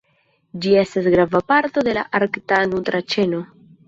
Ĝi 0.61 0.71
estas 0.83 1.09
grava 1.15 1.41
parto 1.51 1.83
de 1.87 1.93
la 1.97 2.05
arkta 2.21 2.63
nutra 2.73 3.03
ĉeno. 3.15 3.43